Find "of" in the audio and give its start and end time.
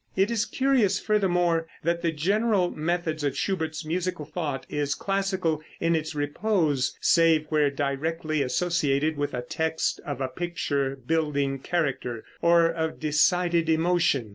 3.23-3.37, 10.03-10.19, 12.67-12.99